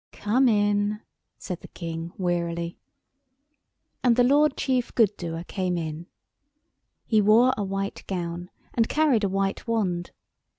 [0.13, 1.01] "Come in,"
[1.37, 2.79] said the King, wearily.
[4.03, 6.07] And the Lord Chief Good doer came in.
[7.05, 10.09] He wore a white gown and carried a white wand.